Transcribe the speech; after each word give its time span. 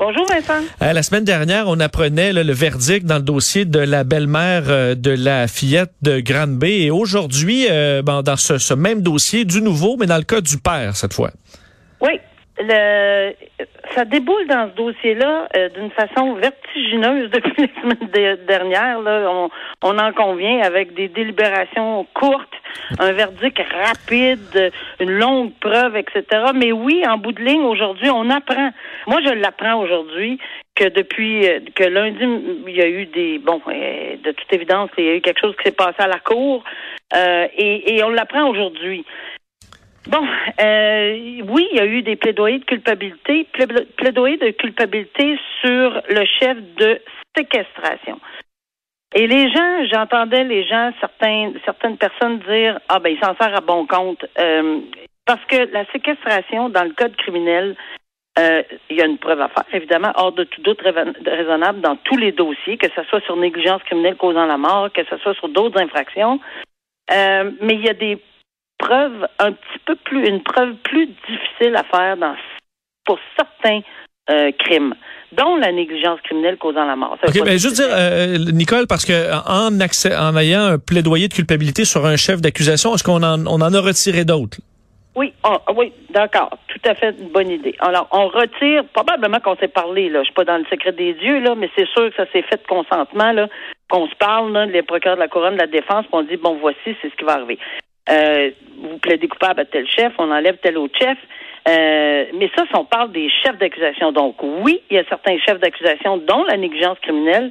Bonjour, 0.00 0.24
Vincent. 0.30 0.64
Euh, 0.80 0.94
la 0.94 1.02
semaine 1.02 1.24
dernière, 1.24 1.68
on 1.68 1.78
apprenait 1.78 2.32
là, 2.32 2.42
le 2.42 2.54
verdict 2.54 3.04
dans 3.04 3.16
le 3.16 3.22
dossier 3.22 3.66
de 3.66 3.78
la 3.78 4.02
belle-mère 4.02 4.62
euh, 4.68 4.94
de 4.94 5.10
la 5.10 5.46
fillette 5.46 5.92
de 6.00 6.20
Grande-Bay. 6.20 6.84
Et 6.84 6.90
aujourd'hui, 6.90 7.66
euh, 7.70 8.00
bon, 8.00 8.22
dans 8.22 8.38
ce, 8.38 8.56
ce 8.56 8.72
même 8.72 9.02
dossier, 9.02 9.44
du 9.44 9.60
nouveau, 9.60 9.98
mais 9.98 10.06
dans 10.06 10.16
le 10.16 10.22
cas 10.22 10.40
du 10.40 10.56
père 10.56 10.96
cette 10.96 11.12
fois. 11.12 11.32
Oui, 12.00 12.12
le, 12.60 13.32
ça 13.94 14.04
déboule 14.04 14.46
dans 14.46 14.68
ce 14.70 14.74
dossier-là 14.76 15.48
euh, 15.56 15.68
d'une 15.70 15.90
façon 15.90 16.34
vertigineuse 16.34 17.30
depuis 17.32 17.54
la 17.62 17.82
semaine 17.82 18.10
de- 18.10 18.46
dernière. 18.46 19.00
Là, 19.00 19.26
on, 19.30 19.50
on 19.82 19.98
en 19.98 20.12
convient 20.12 20.60
avec 20.60 20.94
des 20.94 21.08
délibérations 21.08 22.06
courtes, 22.14 22.52
un 22.98 23.12
verdict 23.12 23.60
rapide, 23.72 24.72
une 25.00 25.10
longue 25.12 25.52
preuve, 25.60 25.96
etc. 25.96 26.24
Mais 26.54 26.72
oui, 26.72 27.02
en 27.06 27.18
bout 27.18 27.32
de 27.32 27.42
ligne, 27.42 27.62
aujourd'hui, 27.62 28.10
on 28.10 28.28
apprend. 28.30 28.70
Moi, 29.06 29.20
je 29.24 29.32
l'apprends 29.34 29.80
aujourd'hui 29.80 30.38
que 30.74 30.88
depuis 30.88 31.46
euh, 31.46 31.60
que 31.74 31.84
lundi, 31.84 32.24
il 32.66 32.74
y 32.74 32.80
a 32.82 32.88
eu 32.88 33.06
des 33.06 33.38
bon, 33.38 33.60
euh, 33.68 34.16
de 34.22 34.30
toute 34.32 34.52
évidence, 34.52 34.90
il 34.98 35.04
y 35.04 35.08
a 35.08 35.14
eu 35.16 35.20
quelque 35.20 35.40
chose 35.40 35.54
qui 35.56 35.64
s'est 35.64 35.76
passé 35.76 35.96
à 35.98 36.06
la 36.06 36.20
cour, 36.20 36.64
euh, 37.14 37.46
et, 37.56 37.96
et 37.96 38.04
on 38.04 38.10
l'apprend 38.10 38.48
aujourd'hui. 38.48 39.04
Bon, 40.06 40.26
euh, 40.60 41.42
oui, 41.48 41.68
il 41.72 41.76
y 41.76 41.80
a 41.80 41.86
eu 41.86 42.02
des 42.02 42.16
plaidoyers 42.16 42.58
de 42.60 42.64
culpabilité, 42.64 43.46
pla- 43.52 43.66
plaidoyers 43.96 44.38
de 44.38 44.50
culpabilité 44.50 45.38
sur 45.60 46.02
le 46.08 46.24
chef 46.38 46.56
de 46.76 47.00
séquestration. 47.36 48.18
Et 49.14 49.26
les 49.26 49.50
gens, 49.52 49.84
j'entendais 49.92 50.44
les 50.44 50.64
gens, 50.66 50.92
certains, 51.00 51.52
certaines 51.64 51.98
personnes 51.98 52.38
dire 52.48 52.78
ah 52.88 52.98
ben 53.00 53.10
il 53.10 53.18
s'en 53.18 53.34
sert 53.36 53.54
à 53.54 53.60
bon 53.60 53.86
compte 53.86 54.24
Euh, 54.38 54.80
parce 55.26 55.44
que 55.46 55.70
la 55.72 55.84
séquestration 55.92 56.70
dans 56.70 56.84
le 56.84 56.92
code 56.92 57.14
criminel, 57.16 57.76
euh, 58.38 58.62
il 58.88 58.96
y 58.96 59.02
a 59.02 59.06
une 59.06 59.18
preuve 59.18 59.40
à 59.40 59.48
faire, 59.48 59.64
évidemment, 59.72 60.12
hors 60.14 60.32
de 60.32 60.44
tout 60.44 60.62
doute 60.62 60.80
raison- 60.80 61.12
raisonnable 61.26 61.80
dans 61.82 61.96
tous 61.96 62.16
les 62.16 62.32
dossiers, 62.32 62.78
que 62.78 62.88
ce 62.96 63.02
soit 63.04 63.20
sur 63.26 63.36
négligence 63.36 63.82
criminelle 63.82 64.16
causant 64.16 64.46
la 64.46 64.56
mort, 64.56 64.90
que 64.92 65.04
ce 65.04 65.16
soit 65.18 65.34
sur 65.34 65.48
d'autres 65.50 65.80
infractions. 65.80 66.40
Euh, 67.12 67.50
mais 67.60 67.74
il 67.74 67.84
y 67.84 67.88
a 67.90 67.94
des 67.94 68.18
preuves 68.80 69.26
un 69.38 69.52
petit 69.52 69.78
peu 69.86 69.94
plus, 69.96 70.26
une 70.26 70.42
preuve 70.42 70.74
plus 70.82 71.06
difficile 71.06 71.76
à 71.76 71.84
faire 71.84 72.16
dans, 72.16 72.34
pour 73.04 73.18
certains 73.36 73.80
euh, 74.30 74.50
crimes, 74.58 74.94
dont 75.32 75.56
la 75.56 75.72
négligence 75.72 76.20
criminelle 76.22 76.56
causant 76.56 76.84
la 76.84 76.96
mort. 76.96 77.16
Ça 77.22 77.28
OK, 77.28 77.34
mais 77.36 77.56
dire 77.56 77.58
juste 77.58 77.76
dire, 77.76 77.88
euh, 77.90 78.38
Nicole, 78.52 78.86
parce 78.86 79.04
que 79.04 79.12
en, 79.48 79.80
accès, 79.80 80.16
en 80.16 80.36
ayant 80.36 80.64
un 80.64 80.78
plaidoyer 80.78 81.28
de 81.28 81.34
culpabilité 81.34 81.84
sur 81.84 82.06
un 82.06 82.16
chef 82.16 82.40
d'accusation, 82.40 82.94
est-ce 82.94 83.04
qu'on 83.04 83.22
en, 83.22 83.46
on 83.46 83.60
en 83.60 83.74
a 83.74 83.80
retiré 83.80 84.24
d'autres? 84.24 84.58
Oui, 85.16 85.32
ah, 85.42 85.58
oui, 85.76 85.92
d'accord. 86.10 86.50
Tout 86.68 86.88
à 86.88 86.94
fait 86.94 87.16
une 87.20 87.30
bonne 87.30 87.50
idée. 87.50 87.74
Alors, 87.80 88.06
on 88.12 88.28
retire, 88.28 88.84
probablement 88.92 89.40
qu'on 89.40 89.56
s'est 89.56 89.68
parlé, 89.68 90.08
là. 90.08 90.20
Je 90.20 90.26
suis 90.26 90.34
pas 90.34 90.44
dans 90.44 90.58
le 90.58 90.64
secret 90.70 90.92
des 90.92 91.14
dieux, 91.14 91.40
là, 91.40 91.54
mais 91.56 91.68
c'est 91.76 91.88
sûr 91.88 92.10
que 92.10 92.16
ça 92.16 92.30
s'est 92.32 92.42
fait 92.42 92.62
de 92.62 92.66
consentement, 92.68 93.32
là, 93.32 93.48
qu'on 93.90 94.06
se 94.06 94.14
parle, 94.14 94.52
là, 94.52 94.66
les 94.66 94.82
procureurs 94.82 95.16
de 95.16 95.20
la 95.20 95.28
couronne 95.28 95.54
de 95.54 95.60
la 95.60 95.66
défense, 95.66 96.06
puis 96.06 96.12
on 96.12 96.22
dit, 96.22 96.36
bon, 96.36 96.56
voici, 96.60 96.96
c'est 97.02 97.10
ce 97.10 97.16
qui 97.16 97.24
va 97.24 97.32
arriver. 97.32 97.58
Euh, 98.08 98.50
vous 98.78 98.98
plaidez 98.98 99.28
coupable 99.28 99.60
à 99.60 99.64
tel 99.64 99.86
chef, 99.88 100.12
on 100.18 100.30
enlève 100.30 100.56
tel 100.62 100.78
autre 100.78 100.98
chef. 100.98 101.18
Euh, 101.68 102.24
mais 102.34 102.50
ça, 102.56 102.64
si 102.66 102.76
on 102.76 102.84
parle 102.84 103.12
des 103.12 103.28
chefs 103.42 103.58
d'accusation. 103.58 104.12
Donc, 104.12 104.36
oui, 104.42 104.80
il 104.90 104.96
y 104.96 104.98
a 104.98 105.04
certains 105.04 105.38
chefs 105.38 105.60
d'accusation, 105.60 106.16
dont 106.16 106.44
la 106.44 106.56
négligence 106.56 106.98
criminelle, 107.00 107.50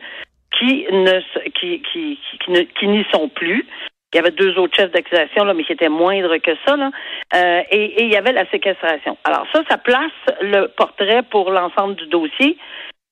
qui 0.57 0.87
ne 0.91 1.19
qui, 1.51 1.81
qui, 1.81 2.19
qui, 2.43 2.67
qui 2.67 2.87
n'y 2.87 3.05
sont 3.13 3.29
plus. 3.29 3.65
Il 4.11 4.15
y 4.15 4.19
avait 4.19 4.31
deux 4.31 4.57
autres 4.57 4.75
chefs 4.75 4.91
d'accusation, 4.91 5.43
là, 5.43 5.53
mais 5.53 5.63
qui 5.63 5.73
étaient 5.73 5.89
moindres 5.89 6.41
que 6.41 6.51
ça, 6.65 6.75
là. 6.75 6.89
Euh, 7.35 7.61
et, 7.69 7.83
et 7.83 8.03
il 8.05 8.11
y 8.11 8.15
avait 8.15 8.33
la 8.33 8.49
séquestration. 8.49 9.17
Alors 9.23 9.45
ça, 9.53 9.61
ça 9.69 9.77
place 9.77 10.11
le 10.41 10.65
portrait 10.69 11.21
pour 11.29 11.51
l'ensemble 11.51 11.95
du 11.95 12.07
dossier. 12.07 12.57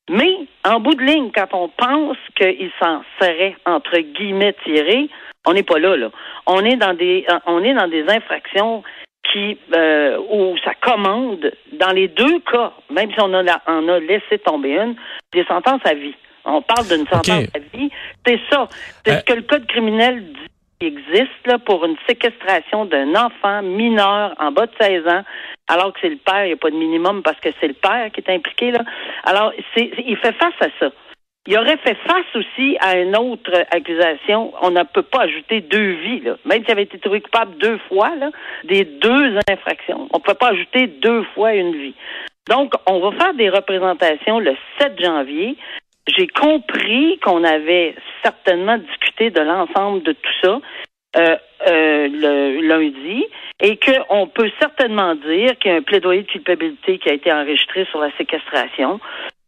Mais 0.09 0.33
en 0.65 0.79
bout 0.79 0.95
de 0.95 1.03
ligne, 1.03 1.31
quand 1.35 1.53
on 1.53 1.67
pense 1.69 2.17
qu'il 2.37 2.71
s'en 2.81 3.01
serait 3.19 3.55
entre 3.65 3.97
guillemets 3.99 4.55
tiré, 4.63 5.09
on 5.45 5.53
n'est 5.53 5.63
pas 5.63 5.79
là, 5.79 5.95
là. 5.97 6.09
On 6.45 6.63
est 6.63 6.77
dans 6.77 6.93
des 6.93 7.25
euh, 7.29 7.39
on 7.45 7.63
est 7.63 7.73
dans 7.73 7.87
des 7.87 8.03
infractions 8.09 8.83
qui 9.31 9.57
euh, 9.75 10.17
où 10.29 10.55
ça 10.63 10.73
commande 10.75 11.51
dans 11.73 11.91
les 11.91 12.07
deux 12.07 12.39
cas, 12.51 12.71
même 12.89 13.11
si 13.11 13.19
on 13.19 13.33
a 13.33 13.43
la- 13.43 13.61
on 13.67 13.87
a 13.89 13.99
laissé 13.99 14.39
tomber 14.39 14.71
une, 14.77 14.95
des 15.33 15.43
sentences 15.45 15.81
à 15.85 15.93
vie. 15.93 16.15
On 16.45 16.61
parle 16.61 16.87
d'une 16.87 17.05
sentence 17.07 17.27
à 17.53 17.59
vie. 17.77 17.89
C'est 18.25 18.39
ça. 18.49 18.69
C'est 19.05 19.11
Euh, 19.13 19.19
ce 19.19 19.23
que 19.25 19.33
le 19.33 19.41
code 19.41 19.67
criminel 19.67 20.23
dit 20.23 20.46
existe 20.79 21.45
là, 21.45 21.57
pour 21.59 21.85
une 21.85 21.97
séquestration 22.07 22.85
d'un 22.85 23.15
enfant 23.15 23.61
mineur 23.63 24.35
en 24.39 24.51
bas 24.51 24.67
de 24.67 24.71
16 24.79 25.07
ans, 25.07 25.23
alors 25.67 25.93
que 25.93 25.99
c'est 26.01 26.09
le 26.09 26.17
père, 26.17 26.45
il 26.45 26.47
n'y 26.47 26.53
a 26.53 26.57
pas 26.57 26.69
de 26.69 26.75
minimum 26.75 27.23
parce 27.23 27.39
que 27.39 27.49
c'est 27.59 27.67
le 27.67 27.73
père 27.73 28.11
qui 28.11 28.21
est 28.21 28.29
impliqué. 28.33 28.71
Là. 28.71 28.79
Alors, 29.23 29.51
c'est, 29.75 29.91
il 30.05 30.17
fait 30.17 30.33
face 30.33 30.53
à 30.61 30.67
ça. 30.79 30.91
Il 31.47 31.57
aurait 31.57 31.77
fait 31.77 31.95
face 32.05 32.35
aussi 32.35 32.77
à 32.81 32.97
une 32.97 33.15
autre 33.15 33.53
accusation. 33.71 34.53
On 34.61 34.71
ne 34.71 34.83
peut 34.83 35.01
pas 35.01 35.21
ajouter 35.21 35.61
deux 35.61 35.91
vies, 35.91 36.19
là. 36.19 36.35
même 36.43 36.61
s'il 36.63 36.71
avait 36.71 36.83
été 36.83 36.99
trouvé 36.99 37.21
coupable 37.21 37.57
deux 37.57 37.77
fois, 37.87 38.13
là, 38.15 38.31
des 38.65 38.83
deux 38.83 39.37
infractions. 39.49 40.09
On 40.11 40.17
ne 40.17 40.23
peut 40.23 40.33
pas 40.33 40.49
ajouter 40.49 40.87
deux 40.87 41.23
fois 41.35 41.53
une 41.53 41.73
vie. 41.73 41.95
Donc, 42.49 42.73
on 42.85 42.99
va 42.99 43.17
faire 43.17 43.33
des 43.33 43.49
représentations 43.49 44.39
le 44.39 44.55
7 44.79 45.01
janvier. 45.01 45.55
J'ai 46.17 46.27
compris 46.27 47.17
qu'on 47.19 47.43
avait 47.43 47.95
certainement 48.23 48.77
de 49.19 49.41
l'ensemble 49.41 50.03
de 50.03 50.13
tout 50.13 50.33
ça 50.41 50.59
euh, 51.17 51.35
euh, 51.67 52.07
le 52.11 52.61
lundi 52.61 53.25
et 53.59 53.77
qu'on 53.77 54.27
peut 54.27 54.51
certainement 54.59 55.15
dire 55.15 55.57
qu'il 55.57 55.71
y 55.71 55.73
a 55.73 55.77
un 55.77 55.81
plaidoyer 55.81 56.21
de 56.21 56.27
culpabilité 56.27 56.99
qui 56.99 57.09
a 57.09 57.13
été 57.13 57.31
enregistré 57.31 57.85
sur 57.85 57.99
la 57.99 58.15
séquestration. 58.17 58.99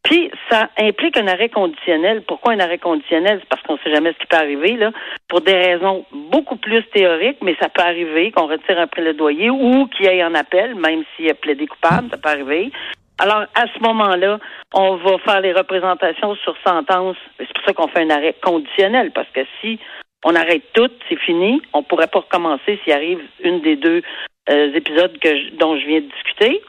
Puis, 0.03 0.31
ça 0.49 0.69
implique 0.79 1.17
un 1.17 1.27
arrêt 1.27 1.49
conditionnel. 1.49 2.23
Pourquoi 2.25 2.53
un 2.53 2.59
arrêt 2.59 2.79
conditionnel? 2.79 3.39
C'est 3.41 3.49
parce 3.49 3.61
qu'on 3.61 3.73
ne 3.73 3.79
sait 3.79 3.93
jamais 3.93 4.13
ce 4.13 4.17
qui 4.17 4.25
peut 4.25 4.37
arriver, 4.37 4.77
là, 4.77 4.91
pour 5.27 5.41
des 5.41 5.53
raisons 5.53 6.05
beaucoup 6.11 6.55
plus 6.55 6.83
théoriques, 6.93 7.37
mais 7.43 7.55
ça 7.61 7.69
peut 7.69 7.83
arriver 7.83 8.31
qu'on 8.31 8.47
retire 8.47 8.79
un 8.79 8.87
plaidoyer 8.87 9.49
ou 9.51 9.85
qu'il 9.87 10.05
y 10.05 10.09
ait 10.09 10.21
un 10.21 10.33
appel, 10.35 10.75
même 10.75 11.03
s'il 11.15 11.29
a 11.29 11.35
plaidé 11.35 11.67
coupable, 11.67 12.09
ça 12.09 12.17
peut 12.17 12.29
arriver. 12.29 12.71
Alors, 13.19 13.43
à 13.55 13.65
ce 13.73 13.79
moment-là, 13.81 14.39
on 14.73 14.95
va 14.95 15.17
faire 15.19 15.41
les 15.41 15.51
représentations 15.53 16.35
sur 16.35 16.55
sentence. 16.65 17.17
C'est 17.37 17.53
pour 17.53 17.65
ça 17.65 17.73
qu'on 17.73 17.87
fait 17.89 18.01
un 18.01 18.09
arrêt 18.09 18.35
conditionnel, 18.41 19.11
parce 19.11 19.27
que 19.33 19.41
si 19.61 19.77
on 20.23 20.35
arrête 20.35 20.63
tout, 20.73 20.89
c'est 21.07 21.19
fini, 21.19 21.61
on 21.73 21.83
pourrait 21.83 22.07
pas 22.07 22.19
recommencer 22.19 22.79
s'il 22.83 22.93
arrive 22.93 23.21
une 23.43 23.61
des 23.61 23.75
deux 23.75 24.01
euh, 24.49 24.73
épisodes 24.73 25.17
que 25.19 25.29
je- 25.35 25.49
dont 25.57 25.77
je 25.77 25.85
viens 25.85 25.99
de 26.01 26.07
discuter. 26.07 26.61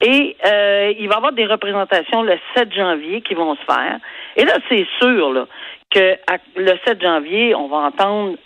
Et 0.00 0.36
euh, 0.46 0.92
il 0.98 1.08
va 1.08 1.14
y 1.14 1.16
avoir 1.16 1.32
des 1.32 1.46
représentations 1.46 2.22
le 2.22 2.38
7 2.54 2.72
janvier 2.74 3.22
qui 3.22 3.34
vont 3.34 3.54
se 3.56 3.64
faire. 3.64 3.98
Et 4.36 4.44
là, 4.44 4.58
c'est 4.68 4.86
sûr 5.00 5.32
là, 5.32 5.46
que 5.90 6.16
le 6.56 6.72
7 6.86 7.00
janvier, 7.02 7.54
on 7.54 7.66
va 7.68 7.78
entendre, 7.78 8.36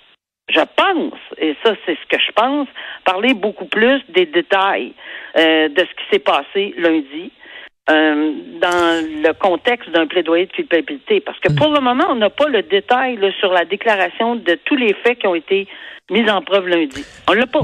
je 0.49 0.61
pense, 0.77 1.19
et 1.39 1.55
ça 1.65 1.75
c'est 1.85 1.97
ce 2.01 2.07
que 2.09 2.19
je 2.23 2.31
pense, 2.33 2.69
parler 3.05 3.35
beaucoup 3.35 3.67
plus 3.67 4.01
des 4.09 4.27
détails 4.27 4.93
euh, 5.37 5.69
de 5.69 5.81
ce 5.81 5.85
qui 5.95 6.05
s'est 6.13 6.19
passé 6.21 6.75
lundi. 6.79 7.31
Euh, 7.91 8.33
dans 8.61 9.23
le 9.23 9.33
contexte 9.33 9.91
d'un 9.91 10.07
plaidoyer 10.07 10.47
de 10.47 10.53
culpabilité. 10.53 11.21
Parce 11.21 11.39
que 11.41 11.53
pour 11.53 11.73
le 11.73 11.81
moment, 11.81 12.05
on 12.11 12.17
n'a 12.17 12.31
pas 12.31 12.49
le 12.49 12.63
détail 12.63 13.17
là, 13.17 13.31
sur 13.41 13.53
la 13.53 13.65
déclaration 13.65 14.37
de 14.37 14.59
tous 14.65 14.77
les 14.77 14.95
faits 14.95 15.19
qui 15.19 15.27
ont 15.27 15.35
été 15.35 15.67
mis 16.11 16.29
en 16.31 16.43
preuve 16.43 16.69
lundi. 16.69 17.05
On 17.29 17.33
l'a 17.33 17.47
pas. 17.47 17.61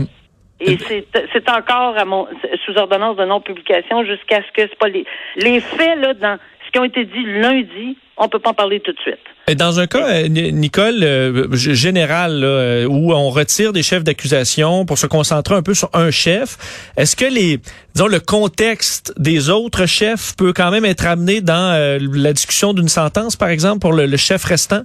Et 0.60 0.78
c'est 0.78 1.06
c'est 1.32 1.50
encore 1.50 1.98
à 1.98 2.04
mon, 2.04 2.26
sous 2.64 2.76
ordonnance 2.78 3.16
de 3.16 3.24
non-publication 3.24 4.04
jusqu'à 4.04 4.40
ce 4.42 4.52
que 4.52 4.68
c'est 4.68 4.78
pas 4.78 4.88
les, 4.88 5.04
les 5.36 5.60
faits 5.60 5.98
là, 5.98 6.14
dans 6.14 6.38
ce 6.64 6.70
qui 6.70 6.78
ont 6.78 6.84
été 6.84 7.04
dit 7.04 7.24
lundi, 7.24 7.98
on 8.16 8.28
peut 8.28 8.38
pas 8.38 8.50
en 8.50 8.54
parler 8.54 8.80
tout 8.80 8.92
de 8.92 8.98
suite. 9.00 9.56
Dans 9.58 9.80
un 9.80 9.86
cas, 9.86 10.08
euh, 10.08 10.28
Ni- 10.28 10.52
Nicole, 10.52 11.02
euh, 11.02 11.46
général, 11.54 12.40
là, 12.40 12.46
euh, 12.46 12.86
où 12.86 13.12
on 13.12 13.30
retire 13.30 13.72
des 13.72 13.82
chefs 13.82 14.04
d'accusation 14.04 14.86
pour 14.86 14.98
se 14.98 15.06
concentrer 15.06 15.54
un 15.54 15.62
peu 15.62 15.74
sur 15.74 15.90
un 15.92 16.10
chef, 16.10 16.56
est-ce 16.96 17.16
que 17.16 17.24
les, 17.24 17.58
disons, 17.94 18.06
le 18.06 18.20
contexte 18.20 19.12
des 19.18 19.50
autres 19.50 19.86
chefs 19.86 20.34
peut 20.36 20.52
quand 20.52 20.70
même 20.70 20.84
être 20.84 21.06
amené 21.06 21.40
dans 21.40 21.98
la 22.00 22.32
discussion 22.32 22.72
d'une 22.72 22.88
sentence, 22.88 23.36
par 23.36 23.48
exemple, 23.48 23.80
pour 23.80 23.92
le 23.92 24.16
chef 24.16 24.44
restant? 24.44 24.82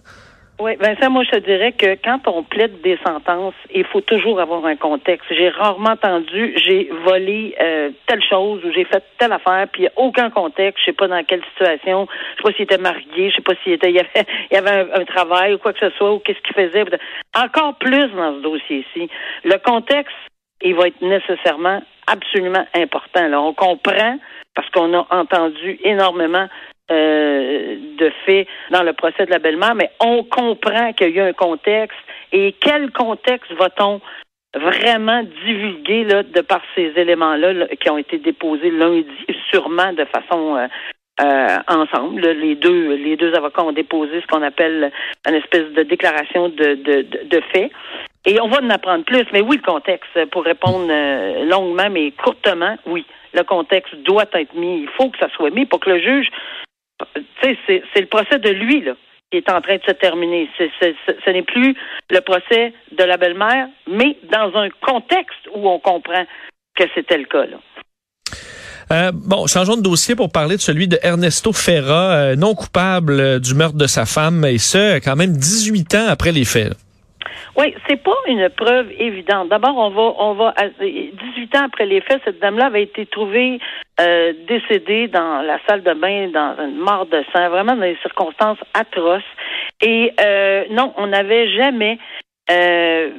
Oui, 0.59 0.75
Vincent, 0.75 1.09
moi 1.09 1.23
je 1.23 1.31
te 1.31 1.37
dirais 1.37 1.71
que 1.71 1.95
quand 2.03 2.27
on 2.27 2.43
plaide 2.43 2.81
des 2.81 2.99
sentences, 3.05 3.53
il 3.73 3.85
faut 3.85 4.01
toujours 4.01 4.41
avoir 4.41 4.65
un 4.65 4.75
contexte. 4.75 5.25
J'ai 5.31 5.47
rarement 5.47 5.91
entendu 5.91 6.53
j'ai 6.57 6.89
volé 7.05 7.55
euh, 7.61 7.91
telle 8.07 8.21
chose 8.21 8.63
ou 8.65 8.71
j'ai 8.73 8.83
fait 8.83 9.01
telle 9.17 9.31
affaire, 9.31 9.69
puis 9.71 9.83
il 9.83 9.85
n'y 9.85 9.87
a 9.87 9.93
aucun 9.95 10.29
contexte, 10.29 10.81
je 10.81 10.91
sais 10.91 10.97
pas 10.97 11.07
dans 11.07 11.23
quelle 11.23 11.43
situation, 11.45 12.07
je 12.11 12.35
sais 12.35 12.43
pas 12.43 12.51
s'il 12.51 12.63
était 12.63 12.77
marié, 12.77 13.29
je 13.29 13.35
sais 13.35 13.41
pas 13.41 13.53
s'il 13.63 13.71
était 13.71 13.89
il 13.89 13.95
y 13.95 13.99
avait 13.99 14.25
avait 14.51 14.91
un, 14.93 15.05
travail 15.05 15.53
ou 15.53 15.59
quoi 15.59 15.71
que 15.71 15.79
ce 15.79 15.95
soit, 15.95 16.13
ou 16.13 16.19
qu'est-ce 16.19 16.41
qu'il 16.41 16.55
faisait. 16.55 16.83
Encore 17.37 17.75
plus 17.75 18.07
dans 18.09 18.35
ce 18.35 18.41
dossier-ci. 18.41 19.09
Le 19.45 19.57
contexte, 19.63 20.15
il 20.61 20.75
va 20.75 20.87
être 20.87 21.01
nécessairement 21.01 21.81
absolument 22.07 22.65
important. 22.75 23.27
Là. 23.29 23.39
On 23.39 23.53
comprend 23.53 24.19
parce 24.55 24.69
qu'on 24.71 24.93
a 24.93 25.07
entendu 25.09 25.79
énormément 25.85 26.49
euh, 26.91 27.75
de 27.97 28.11
fait 28.25 28.47
dans 28.71 28.81
le 28.81 28.93
procès 28.93 29.25
de 29.25 29.31
la 29.31 29.37
belle-mère, 29.39 29.75
mais 29.75 29.91
on 29.99 30.23
comprend 30.23 30.91
qu'il 30.93 31.11
y 31.11 31.19
a 31.19 31.25
un 31.25 31.33
contexte. 31.33 31.97
Et 32.31 32.55
quel 32.59 32.91
contexte 32.91 33.51
va-t-on 33.53 34.01
vraiment 34.55 35.21
divulguer 35.45 36.05
là, 36.05 36.23
de 36.23 36.41
par 36.41 36.61
ces 36.73 36.91
éléments-là 36.95 37.67
qui 37.79 37.89
ont 37.91 37.97
été 37.99 38.17
déposés 38.17 38.71
lundi, 38.71 39.05
sûrement 39.51 39.93
de 39.93 40.05
façon 40.05 40.55
euh, 40.55 40.67
euh, 41.21 41.57
ensemble. 41.67 42.21
Les 42.21 42.55
deux, 42.55 42.95
les 42.95 43.15
deux 43.17 43.35
avocats 43.35 43.63
ont 43.63 43.71
déposé 43.71 44.21
ce 44.21 44.27
qu'on 44.27 44.41
appelle 44.41 44.91
une 45.27 45.35
espèce 45.35 45.71
de 45.73 45.83
déclaration 45.83 46.49
de, 46.49 46.73
de, 46.73 47.05
de, 47.25 47.41
fait. 47.53 47.69
Et 48.25 48.41
on 48.41 48.47
va 48.47 48.61
en 48.63 48.69
apprendre 48.71 49.05
plus. 49.05 49.25
Mais 49.31 49.41
oui, 49.41 49.57
le 49.57 49.71
contexte, 49.71 50.25
pour 50.31 50.43
répondre 50.43 50.87
longuement 51.45 51.89
mais 51.91 52.11
courtement, 52.11 52.75
oui, 52.87 53.05
le 53.33 53.43
contexte 53.43 53.93
doit 53.97 54.25
être 54.33 54.55
mis. 54.55 54.81
Il 54.81 54.89
faut 54.97 55.09
que 55.09 55.19
ça 55.19 55.29
soit 55.35 55.51
mis 55.51 55.65
pour 55.65 55.79
que 55.79 55.91
le 55.91 55.99
juge 55.99 56.29
c'est 57.41 58.01
le 58.01 58.05
procès 58.07 58.39
de 58.39 58.49
lui, 58.49 58.81
là, 58.81 58.93
qui 59.31 59.37
est 59.37 59.49
en 59.49 59.61
train 59.61 59.77
de 59.77 59.83
se 59.83 59.91
terminer. 59.91 60.49
ce 60.57 61.29
n'est 61.29 61.43
plus 61.43 61.75
le 62.09 62.21
procès 62.21 62.73
de 62.91 63.03
la 63.03 63.17
belle-mère, 63.17 63.67
mais 63.87 64.17
dans 64.31 64.55
un 64.57 64.69
contexte 64.81 65.47
où 65.53 65.69
on 65.69 65.79
comprend 65.79 66.25
que 66.75 66.83
c'était 66.95 67.17
le 67.17 67.25
cas, 67.25 67.45
là. 67.45 67.57
Euh, 68.91 69.11
bon, 69.13 69.45
changeons 69.45 69.75
de 69.75 69.83
dossier 69.83 70.15
pour 70.15 70.31
parler 70.31 70.55
de 70.55 70.61
celui 70.61 70.87
de 70.87 70.97
Ernesto 71.03 71.53
Ferra, 71.53 72.11
euh, 72.11 72.35
non 72.35 72.55
coupable 72.55 73.19
euh, 73.19 73.39
du 73.39 73.53
meurtre 73.53 73.77
de 73.77 73.85
sa 73.85 74.05
femme, 74.05 74.43
et 74.45 74.57
ce, 74.57 74.97
quand 74.97 75.15
même 75.15 75.33
18 75.33 75.93
ans 75.93 76.07
après 76.09 76.31
les 76.31 76.43
faits. 76.43 76.73
Oui, 77.55 77.75
c'est 77.87 78.01
pas 78.01 78.15
une 78.27 78.49
preuve 78.49 78.87
évidente. 78.97 79.49
D'abord, 79.49 79.77
on 79.77 79.89
va, 79.91 80.13
on 80.17 80.33
va, 80.33 80.55
18 80.81 81.55
ans 81.55 81.65
après 81.65 81.85
les 81.85 82.01
faits, 82.01 82.21
cette 82.25 82.39
dame-là 82.39 82.67
avait 82.67 82.83
été 82.83 83.05
trouvée 83.05 83.59
euh, 83.99 84.33
décédée 84.47 85.07
dans 85.07 85.41
la 85.41 85.59
salle 85.67 85.83
de 85.83 85.93
bain, 85.93 86.29
dans 86.29 86.55
une 86.63 86.77
mort 86.77 87.05
de 87.05 87.23
sang, 87.33 87.49
vraiment 87.49 87.75
dans 87.75 87.81
des 87.81 87.97
circonstances 88.01 88.59
atroces. 88.73 89.23
Et 89.81 90.13
euh, 90.21 90.65
non, 90.69 90.93
on 90.97 91.07
n'avait 91.07 91.49
jamais 91.49 91.97
euh, 92.49 93.09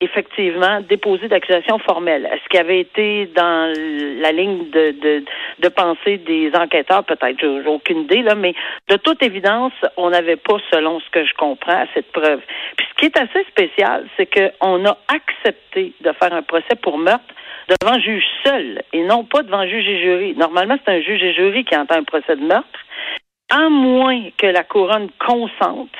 effectivement 0.00 0.80
déposé 0.80 1.28
d'accusation 1.28 1.78
formelle. 1.78 2.26
Ce 2.42 2.48
qui 2.48 2.56
avait 2.56 2.80
été 2.80 3.26
dans 3.36 3.70
la 4.20 4.32
ligne 4.32 4.70
de 4.70 5.68
pensée 5.68 6.16
des 6.16 6.50
enquêteurs, 6.54 7.04
peut-être, 7.04 7.38
j'ai 7.38 7.68
aucune 7.68 8.00
idée, 8.00 8.22
là, 8.22 8.34
mais 8.34 8.54
de 8.88 8.96
toute 8.96 9.22
évidence, 9.22 9.74
on 9.98 10.08
n'avait 10.08 10.36
pas, 10.36 10.56
selon 10.72 11.00
ce 11.00 11.10
que 11.10 11.24
je 11.26 11.34
comprends, 11.34 11.84
cette 11.92 12.10
preuve. 12.12 12.40
Puis 12.76 12.86
ce 12.90 12.94
qui 12.98 13.06
est 13.06 13.18
assez 13.18 13.44
spécial, 13.50 14.06
c'est 14.16 14.26
qu'on 14.26 14.86
a 14.86 14.96
accepté 15.08 15.92
de 16.00 16.12
faire 16.12 16.32
un 16.32 16.42
procès 16.42 16.76
pour 16.80 16.96
meurtre 16.96 17.34
devant 17.70 17.98
juge 18.00 18.24
seul 18.44 18.82
et 18.92 19.02
non 19.04 19.24
pas 19.24 19.42
devant 19.42 19.66
juge 19.66 19.86
et 19.86 20.00
jury. 20.00 20.34
Normalement, 20.36 20.76
c'est 20.84 20.92
un 20.92 21.00
juge 21.00 21.22
et 21.22 21.34
jury 21.34 21.64
qui 21.64 21.76
entend 21.76 21.96
un 21.96 22.04
procès 22.04 22.36
de 22.36 22.44
meurtre, 22.44 22.80
à 23.50 23.68
moins 23.68 24.30
que 24.38 24.46
la 24.46 24.64
couronne 24.64 25.08
consente 25.18 25.94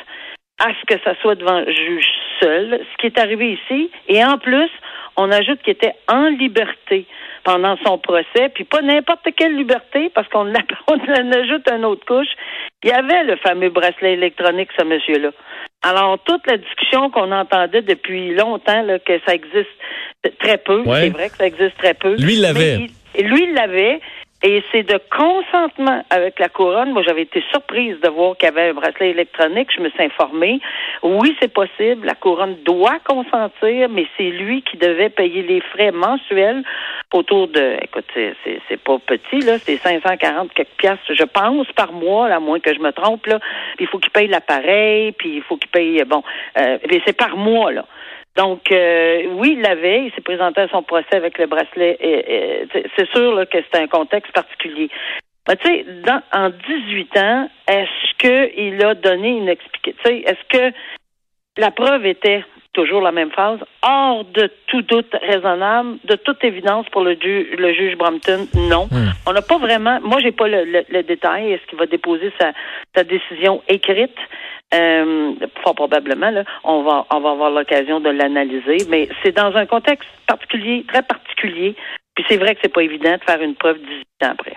à 0.58 0.68
ce 0.74 0.94
que 0.94 1.00
ça 1.02 1.14
soit 1.20 1.36
devant 1.36 1.64
juge 1.64 2.06
seul, 2.40 2.80
ce 2.80 2.96
qui 2.98 3.06
est 3.06 3.18
arrivé 3.18 3.52
ici. 3.52 3.90
Et 4.08 4.24
en 4.24 4.38
plus, 4.38 4.70
on 5.16 5.30
ajoute 5.30 5.62
qu'il 5.62 5.72
était 5.72 5.94
en 6.08 6.28
liberté 6.28 7.06
pendant 7.44 7.76
son 7.84 7.98
procès, 7.98 8.50
puis 8.54 8.64
pas 8.64 8.82
n'importe 8.82 9.26
quelle 9.36 9.56
liberté, 9.56 10.10
parce 10.14 10.28
qu'on 10.28 10.52
ajoute 10.54 11.70
une 11.70 11.84
autre 11.84 12.04
couche. 12.04 12.28
Il 12.82 12.90
y 12.90 12.92
avait 12.92 13.24
le 13.24 13.36
fameux 13.36 13.70
bracelet 13.70 14.12
électronique, 14.12 14.70
ce 14.78 14.84
monsieur-là. 14.84 15.30
Alors, 15.82 16.18
toute 16.24 16.46
la 16.46 16.58
discussion 16.58 17.10
qu'on 17.10 17.32
entendait 17.32 17.82
depuis 17.82 18.34
longtemps, 18.34 18.84
que 19.04 19.18
ça 19.26 19.34
existe 19.34 19.70
très 20.38 20.58
peu, 20.58 20.82
c'est 20.86 21.10
vrai 21.10 21.28
que 21.30 21.36
ça 21.36 21.46
existe 21.46 21.76
très 21.78 21.94
peu. 21.94 22.14
Lui, 22.16 22.34
il 22.34 22.42
l'avait. 22.42 22.86
Lui, 23.18 23.44
il 23.44 23.54
l'avait. 23.54 24.00
Et 24.42 24.62
c'est 24.72 24.84
de 24.84 24.98
consentement 25.14 26.02
avec 26.08 26.38
la 26.38 26.48
couronne. 26.48 26.92
Moi, 26.92 27.02
j'avais 27.02 27.22
été 27.22 27.44
surprise 27.50 28.00
de 28.00 28.08
voir 28.08 28.38
qu'il 28.38 28.48
y 28.48 28.48
avait 28.48 28.70
un 28.70 28.72
bracelet 28.72 29.10
électronique. 29.10 29.68
Je 29.76 29.82
me 29.82 29.90
suis 29.90 30.02
informée. 30.02 30.60
Oui, 31.02 31.36
c'est 31.42 31.52
possible. 31.52 32.06
La 32.06 32.14
couronne 32.14 32.56
doit 32.64 32.98
consentir, 33.04 33.90
mais 33.90 34.06
c'est 34.16 34.30
lui 34.30 34.62
qui 34.62 34.78
devait 34.78 35.10
payer 35.10 35.42
les 35.42 35.60
frais 35.60 35.92
mensuels 35.92 36.62
autour 37.12 37.48
de, 37.48 37.76
écoute, 37.82 38.06
c'est 38.14 38.80
pas 38.82 38.98
petit, 38.98 39.40
là. 39.40 39.58
C'est 39.58 39.76
540 39.76 40.54
quelques 40.54 40.68
piastres, 40.78 41.12
je 41.12 41.24
pense, 41.24 41.66
par 41.72 41.92
mois, 41.92 42.28
à 42.28 42.40
moins 42.40 42.60
que 42.60 42.72
je 42.72 42.80
me 42.80 42.92
trompe, 42.92 43.26
là. 43.26 43.40
Puis 43.76 43.84
il 43.84 43.88
faut 43.88 43.98
qu'il 43.98 44.12
paye 44.12 44.28
l'appareil, 44.28 45.12
puis 45.12 45.36
il 45.36 45.42
faut 45.42 45.58
qu'il 45.58 45.70
paye, 45.70 46.02
bon, 46.04 46.22
euh, 46.56 46.78
c'est 47.04 47.16
par 47.16 47.36
mois, 47.36 47.72
là. 47.72 47.84
Donc, 48.36 48.70
euh, 48.70 49.24
oui, 49.34 49.54
il 49.56 49.62
l'avait. 49.62 50.06
Il 50.06 50.12
s'est 50.12 50.20
présenté 50.20 50.60
à 50.60 50.68
son 50.68 50.82
procès 50.82 51.14
avec 51.14 51.38
le 51.38 51.46
bracelet. 51.46 51.96
Et, 52.00 52.66
c'est 52.96 53.08
sûr 53.10 53.34
là, 53.34 53.46
que 53.46 53.58
c'est 53.58 53.80
un 53.80 53.88
contexte 53.88 54.32
particulier. 54.32 54.88
tu 55.48 55.56
sais, 55.66 55.86
en 56.32 56.50
18 56.50 57.16
ans, 57.18 57.50
est-ce 57.68 58.16
qu'il 58.18 58.84
a 58.84 58.94
donné 58.94 59.28
une 59.28 59.48
explication? 59.48 59.98
Est-ce 60.04 60.48
que 60.48 60.76
la 61.58 61.70
preuve 61.70 62.06
était 62.06 62.44
toujours 62.72 63.00
la 63.00 63.12
même 63.12 63.30
phase, 63.30 63.58
hors 63.82 64.24
de 64.24 64.50
tout 64.66 64.82
doute 64.82 65.14
raisonnable, 65.22 65.98
de 66.04 66.16
toute 66.16 66.42
évidence 66.44 66.86
pour 66.90 67.02
le, 67.02 67.14
le 67.14 67.74
juge 67.74 67.96
Brampton, 67.96 68.46
non. 68.54 68.86
Hmm. 68.90 69.10
On 69.26 69.32
n'a 69.32 69.42
pas 69.42 69.58
vraiment, 69.58 70.00
moi 70.02 70.18
j'ai 70.22 70.32
pas 70.32 70.48
le, 70.48 71.02
détail, 71.02 71.52
est-ce 71.52 71.66
qu'il 71.66 71.78
va 71.78 71.86
déposer 71.86 72.32
sa, 72.38 72.52
sa 72.94 73.04
décision 73.04 73.62
écrite? 73.68 74.16
Euh, 74.72 75.32
fort 75.64 75.74
probablement, 75.74 76.30
là, 76.30 76.44
on 76.62 76.82
va 76.82 77.04
on 77.10 77.18
va 77.18 77.30
avoir 77.30 77.50
l'occasion 77.50 77.98
de 77.98 78.08
l'analyser, 78.08 78.86
mais 78.88 79.08
c'est 79.20 79.34
dans 79.34 79.56
un 79.56 79.66
contexte 79.66 80.08
particulier, 80.28 80.84
très 80.86 81.02
particulier. 81.02 81.74
Puis 82.14 82.24
c'est 82.28 82.36
vrai 82.36 82.54
que 82.54 82.60
c'est 82.62 82.72
pas 82.72 82.84
évident 82.84 83.16
de 83.16 83.22
faire 83.26 83.42
une 83.42 83.56
preuve 83.56 83.78
18 83.78 84.06
ans 84.22 84.32
après. 84.32 84.56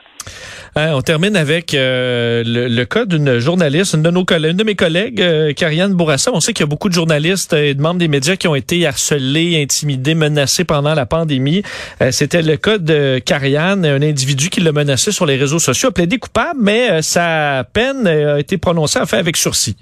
Hein, 0.76 0.94
on 0.96 1.02
termine 1.02 1.36
avec 1.36 1.76
euh, 1.76 2.42
le, 2.46 2.84
cas 2.86 3.06
d'une 3.06 3.38
journaliste, 3.38 3.94
une 3.94 4.02
de 4.02 4.10
nos 4.10 4.26
collègues, 4.26 4.52
une 4.52 4.58
de 4.58 4.64
mes 4.64 4.76
collègues, 4.76 5.22
euh, 5.22 5.54
Karianne 5.54 5.94
Bourassa. 5.94 6.32
On 6.34 6.40
sait 6.40 6.54
qu'il 6.54 6.64
y 6.64 6.68
a 6.68 6.70
beaucoup 6.70 6.90
de 6.90 6.96
journalistes 6.96 7.54
et 7.54 7.76
de 7.76 7.82
membres 7.82 8.00
des 8.00 8.08
médias 8.08 8.38
qui 8.38 8.48
ont 8.48 8.56
été 8.56 8.88
harcelés, 8.88 9.62
intimidés, 9.62 10.16
menacés 10.16 10.64
pendant 10.64 10.96
la 10.96 11.06
pandémie. 11.06 11.62
Euh, 12.02 12.10
c'était 12.10 12.42
le 12.42 12.58
cas 12.58 12.80
de 12.80 13.20
Karianne, 13.24 13.86
un 13.86 14.02
individu 14.02 14.50
qui 14.50 14.62
l'a 14.62 14.72
menacé 14.72 15.12
sur 15.12 15.28
les 15.28 15.36
réseaux 15.36 15.60
sociaux, 15.60 15.90
a 15.90 15.92
plaidé 15.92 16.18
coupable, 16.18 16.60
mais 16.60 17.04
sa 17.04 17.66
peine 17.72 18.08
a 18.08 18.40
été 18.40 18.58
prononcée 18.58 19.00
en 19.00 19.06
fait 19.06 19.18
avec 19.18 19.38
sursis. 19.38 19.78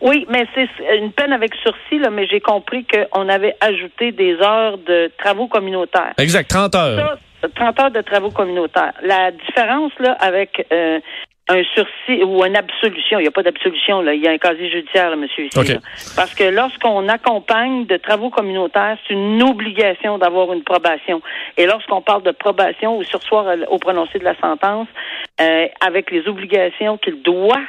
Oui, 0.00 0.26
mais 0.30 0.46
c'est 0.54 0.68
une 0.96 1.12
peine 1.12 1.32
avec 1.32 1.54
sursis, 1.62 1.98
là, 1.98 2.10
mais 2.10 2.26
j'ai 2.26 2.40
compris 2.40 2.84
qu'on 2.86 3.28
avait 3.28 3.54
ajouté 3.60 4.10
des 4.10 4.34
heures 4.34 4.78
de 4.78 5.12
travaux 5.18 5.46
communautaires. 5.46 6.14
Exact, 6.18 6.48
30 6.48 6.74
heures. 6.74 7.18
30 7.54 7.80
heures 7.80 7.90
de 7.90 8.00
travaux 8.00 8.30
communautaires. 8.30 8.94
La 9.02 9.30
différence 9.30 9.92
là 9.98 10.12
avec 10.20 10.66
euh, 10.72 11.00
un 11.48 11.62
sursis 11.74 12.22
ou 12.24 12.44
une 12.44 12.56
absolution. 12.56 13.18
Il 13.18 13.22
n'y 13.22 13.28
a 13.28 13.32
pas 13.32 13.42
d'absolution, 13.42 14.00
là. 14.00 14.14
Il 14.14 14.22
y 14.22 14.28
a 14.28 14.30
un 14.30 14.38
casier 14.38 14.70
judiciaire, 14.70 15.10
là, 15.10 15.16
monsieur, 15.16 15.46
ici. 15.46 15.76
Parce 16.16 16.34
que 16.34 16.44
lorsqu'on 16.44 17.08
accompagne 17.08 17.86
de 17.86 17.96
travaux 17.96 18.30
communautaires, 18.30 18.96
c'est 19.06 19.14
une 19.14 19.42
obligation 19.42 20.18
d'avoir 20.18 20.52
une 20.52 20.62
probation. 20.62 21.20
Et 21.56 21.66
lorsqu'on 21.66 22.00
parle 22.00 22.22
de 22.22 22.30
probation 22.30 22.96
ou 22.96 23.02
sursoir 23.02 23.46
au 23.68 23.78
prononcé 23.78 24.18
de 24.18 24.24
la 24.24 24.36
sentence, 24.36 24.86
euh, 25.40 25.66
avec 25.80 26.10
les 26.10 26.28
obligations 26.28 26.98
qu'il 26.98 27.22
doit 27.22 27.62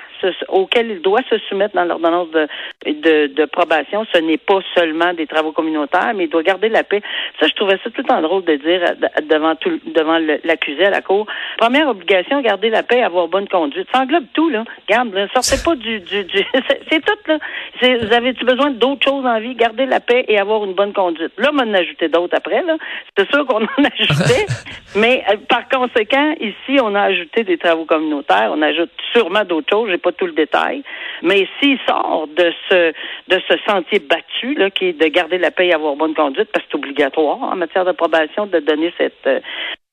auxquelles 0.48 0.91
il 0.91 1.01
doit 1.01 1.22
se 1.29 1.38
soumettre 1.50 1.75
dans 1.75 1.86
l'ordonnance 1.86 2.29
de, 2.32 2.48
de, 2.86 3.27
de, 3.27 3.46
probation, 3.46 4.05
ce 4.13 4.20
n'est 4.20 4.38
pas 4.38 4.60
seulement 4.75 5.13
des 5.13 5.27
travaux 5.27 5.51
communautaires, 5.51 6.13
mais 6.15 6.25
il 6.25 6.29
doit 6.29 6.43
garder 6.43 6.70
la 6.70 6.84
paix. 6.84 7.01
Ça, 7.39 7.48
je 7.48 7.53
trouvais 7.53 7.77
ça 7.84 7.89
tout 7.89 8.01
le 8.01 8.03
temps 8.03 8.22
drôle 8.22 8.43
de 8.46 8.55
dire 8.55 8.82
devant 9.29 9.55
tout, 9.55 9.79
devant 9.86 10.20
l'accusé 10.43 10.86
à 10.86 10.89
la 10.89 11.01
cour. 11.01 11.25
Première 11.58 11.89
obligation, 11.89 12.41
garder 12.41 12.70
la 12.70 12.84
paix, 12.84 13.01
avoir 13.01 13.27
bonne 13.27 13.48
conduite. 13.48 13.88
Ça 13.93 14.01
englobe 14.01 14.25
tout, 14.34 14.50
là. 14.50 14.63
Garde, 14.88 15.13
là, 15.13 15.27
sortez 15.34 15.62
pas 15.63 15.75
du, 15.75 16.00
du, 16.00 16.24
du 16.24 16.46
c'est 16.89 17.03
tout, 17.03 17.20
là. 17.27 17.38
Vous 17.82 18.13
avez-tu 18.13 18.46
besoin 18.46 18.72
d'autres 18.72 19.03
choses 19.05 19.25
en 19.25 19.39
vie? 19.39 19.55
Garder 19.55 19.86
la 19.86 20.00
paix 20.00 20.25
et 20.27 20.39
avoir 20.39 20.63
une 20.63 20.74
bonne 20.74 20.93
conduite. 20.93 21.32
Là, 21.38 21.51
on 21.53 21.60
en 21.60 21.74
a 21.74 21.79
ajouté 21.79 22.08
d'autres 22.08 22.38
après, 22.38 22.63
là. 22.63 22.77
C'est 23.17 23.29
sûr 23.29 23.46
qu'on 23.46 23.63
en 23.63 23.65
a 23.84 23.89
ajouté. 24.00 24.46
mais, 24.96 25.24
euh, 25.29 25.38
par 25.50 25.67
conséquent, 25.70 26.36
ici, 26.39 26.79
on 26.82 26.96
a 26.96 27.01
ajouté 27.01 27.43
des 27.43 27.52
travaux 27.57 27.86
communautaires. 27.86 28.51
On 28.53 28.62
ajoute 28.62 28.91
sûrement 29.13 29.43
d'autres 29.43 29.69
choses. 29.69 29.89
J'ai 29.89 29.98
pas 29.98 30.12
tout 30.12 30.25
le 30.25 30.33
détail. 30.33 30.83
Mais 31.22 31.48
s'il 31.60 31.77
sort 31.88 32.27
de 32.36 32.51
ce, 32.69 32.91
de 33.27 33.41
ce 33.48 33.55
sentier 33.67 34.00
battu, 34.00 34.53
là, 34.55 34.69
qui 34.69 34.88
est 34.88 34.93
de 34.93 35.07
garder 35.07 35.38
la 35.38 35.51
paix 35.51 35.67
et 35.67 35.74
avoir 35.74 35.95
bonne 35.95 36.13
conduite, 36.13 36.50
parce 36.51 36.65
que 36.65 36.72
c'est 36.72 36.77
obligatoire 36.77 37.41
en 37.41 37.55
matière 37.55 37.86
d'approbation 37.86 38.45
de 38.45 38.60
donner 38.60 38.93
cette, 38.98 39.27
euh, 39.27 39.39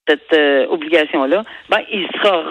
cette 0.09 0.33
euh, 0.33 0.67
obligation-là, 0.69 1.45
ben, 1.69 1.81
il 1.90 2.07
sera 2.17 2.45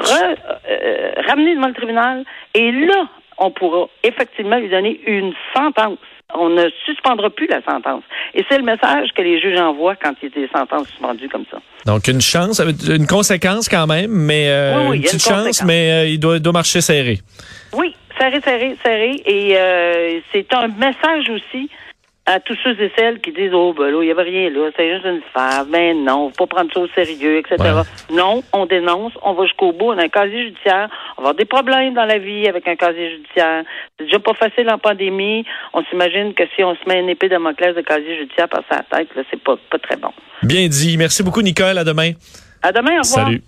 euh, 0.69 1.11
ramené 1.27 1.55
devant 1.55 1.67
le 1.67 1.73
tribunal 1.73 2.23
et 2.53 2.71
là, 2.71 3.07
on 3.39 3.51
pourra 3.51 3.87
effectivement 4.03 4.57
lui 4.57 4.69
donner 4.69 4.99
une 5.07 5.33
sentence. 5.55 5.97
On 6.35 6.49
ne 6.49 6.69
suspendra 6.85 7.31
plus 7.31 7.47
la 7.47 7.61
sentence. 7.63 8.03
Et 8.35 8.45
c'est 8.47 8.59
le 8.59 8.63
message 8.63 9.09
que 9.15 9.21
les 9.23 9.41
juges 9.41 9.59
envoient 9.59 9.95
quand 9.95 10.13
il 10.21 10.29
y 10.29 10.31
a 10.31 10.41
des 10.41 10.49
sentences 10.49 10.87
suspendues 10.89 11.27
comme 11.27 11.45
ça. 11.49 11.57
Donc, 11.87 12.07
une 12.07 12.21
chance, 12.21 12.61
une 12.87 13.07
conséquence 13.07 13.67
quand 13.67 13.87
même, 13.87 14.11
mais 14.11 14.47
euh, 14.47 14.77
Oui, 14.77 14.85
oui, 14.89 14.97
une 14.97 15.03
petite 15.03 15.23
chance, 15.23 15.63
mais 15.63 15.91
euh, 15.91 16.07
il 16.07 16.19
doit, 16.19 16.37
doit 16.37 16.53
marcher 16.53 16.81
serré. 16.81 17.17
Oui, 17.73 17.95
serré, 18.19 18.41
serré, 18.41 18.77
serré. 18.83 19.23
Et 19.25 19.57
euh, 19.57 20.19
c'est 20.31 20.53
un 20.53 20.67
message 20.67 21.29
aussi 21.29 21.67
à 22.29 22.39
tous 22.39 22.55
ceux 22.63 22.79
et 22.79 22.91
celles 22.95 23.19
qui 23.21 23.31
disent 23.31 23.53
Oh, 23.53 23.73
ben 23.75 23.89
là, 23.89 23.99
il 24.01 24.05
n'y 24.05 24.11
avait 24.11 24.21
rien 24.21 24.49
là, 24.51 24.69
c'est 24.77 24.93
juste 24.93 25.05
une 25.05 25.21
femme. 25.33 25.67
Ben 25.71 26.03
non, 26.03 26.31
faut 26.37 26.45
pas 26.45 26.57
prendre 26.57 26.71
ça 26.71 26.79
au 26.79 26.87
sérieux, 26.89 27.39
etc. 27.39 27.55
Ouais. 27.59 28.15
Non, 28.15 28.43
on 28.53 28.67
dénonce, 28.67 29.13
on 29.23 29.33
va 29.33 29.45
jusqu'au 29.45 29.71
bout, 29.71 29.93
on 29.93 29.97
a 29.97 30.03
un 30.03 30.09
casier 30.09 30.45
judiciaire, 30.45 30.89
on 31.17 31.23
va 31.23 31.29
avoir 31.29 31.35
des 31.35 31.45
problèmes 31.45 31.95
dans 31.95 32.05
la 32.05 32.19
vie 32.19 32.47
avec 32.47 32.67
un 32.67 32.75
casier 32.75 33.17
judiciaire. 33.17 33.63
C'est 33.97 34.05
déjà 34.05 34.19
pas 34.19 34.35
facile 34.35 34.69
en 34.69 34.77
pandémie. 34.77 35.43
On 35.73 35.83
s'imagine 35.85 36.35
que 36.35 36.43
si 36.55 36.63
on 36.63 36.75
se 36.75 36.87
met 36.87 36.99
une 36.99 37.09
épée 37.09 37.29
de 37.29 37.33
Damoclès 37.33 37.75
de 37.75 37.81
casier 37.81 38.17
judiciaire 38.19 38.47
par 38.47 38.61
sa 38.69 38.83
tête, 38.83 39.09
là, 39.15 39.23
c'est 39.31 39.41
pas, 39.41 39.57
pas 39.71 39.79
très 39.79 39.97
bon. 39.97 40.11
Bien 40.43 40.67
dit. 40.67 40.97
Merci 40.97 41.23
beaucoup, 41.23 41.41
Nicole. 41.41 41.79
À 41.79 41.83
demain. 41.83 42.11
À 42.61 42.71
demain, 42.71 42.99
au 42.99 43.01
revoir. 43.01 43.25
Salut. 43.25 43.41